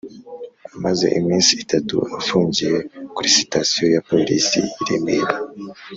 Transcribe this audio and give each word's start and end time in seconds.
amaze 0.75 1.05
iminsi 1.19 1.51
itatu 1.63 1.95
afungiye 2.19 2.77
kuri 3.15 3.27
sitasiyo 3.37 3.85
ya 3.93 4.01
polisi 4.09 4.59
i 4.79 4.83
remera 4.87 5.35